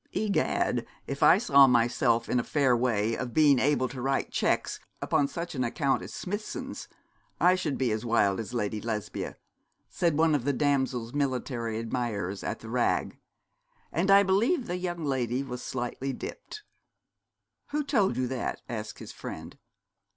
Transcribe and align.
'Egad, 0.15 0.83
if 1.05 1.21
I 1.21 1.37
saw 1.37 1.67
myself 1.67 2.27
in 2.27 2.39
a 2.39 2.43
fair 2.43 2.75
way 2.75 3.15
of 3.15 3.35
being 3.35 3.59
able 3.59 3.87
to 3.89 4.01
write 4.01 4.31
cheques 4.31 4.79
upon 4.99 5.27
such 5.27 5.53
an 5.53 5.63
account 5.63 6.01
as 6.01 6.11
Smithson's 6.11 6.87
I 7.39 7.53
should 7.53 7.77
be 7.77 7.91
as 7.91 8.03
wild 8.03 8.39
as 8.39 8.51
Lady 8.51 8.81
Lesbia,' 8.81 9.37
said 9.89 10.17
one 10.17 10.33
of 10.33 10.43
the 10.43 10.53
damsel's 10.53 11.13
military 11.13 11.77
admirers 11.77 12.43
at 12.43 12.61
the 12.61 12.69
Rag. 12.71 13.19
'And 13.91 14.09
I 14.09 14.23
believe 14.23 14.65
the 14.65 14.77
young 14.77 15.05
lady 15.05 15.43
was 15.43 15.61
slightly 15.61 16.13
dipped.' 16.13 16.63
'Who 17.67 17.83
told 17.83 18.17
you 18.17 18.25
that?' 18.25 18.63
asked 18.67 18.97
his 18.97 19.11
friend. 19.11 19.55